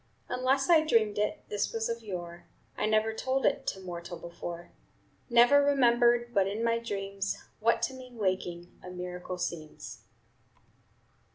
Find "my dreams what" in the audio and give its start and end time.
6.63-7.83